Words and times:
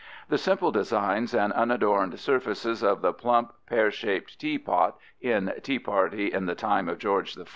The 0.29 0.39
simple 0.39 0.71
designs 0.71 1.31
and 1.35 1.53
unadorned 1.53 2.19
surfaces 2.19 2.81
of 2.81 3.03
the 3.03 3.13
plump 3.13 3.53
pear 3.67 3.91
shaped 3.91 4.39
teapot 4.39 4.97
in 5.19 5.53
Tea 5.61 5.77
Party 5.77 6.33
in 6.33 6.47
the 6.47 6.55
Time 6.55 6.89
of 6.89 6.97
George 6.97 7.37
I 7.37 7.41
(fig. 7.43 7.49